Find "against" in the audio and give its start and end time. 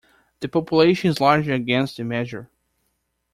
1.53-1.97